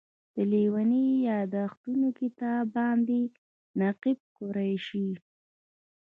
[0.33, 3.19] د لېوني یادښتونو کتاب باندې
[3.79, 5.09] نقیب قریشي.